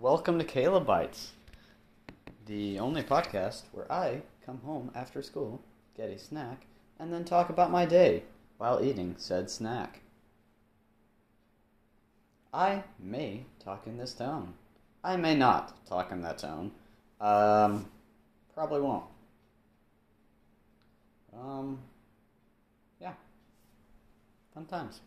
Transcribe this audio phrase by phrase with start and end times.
[0.00, 1.32] welcome to Caleb Bites,
[2.46, 5.60] the only podcast where I come home after school,
[5.96, 6.66] get a snack,
[7.00, 8.22] and then talk about my day
[8.58, 10.02] while eating said snack.
[12.54, 14.54] I may talk in this tone.
[15.02, 16.70] I may not talk in that tone.
[17.20, 17.90] Um,
[18.54, 19.04] probably won't.
[21.36, 21.80] Um,
[23.00, 23.14] yeah.
[24.54, 25.00] Fun times.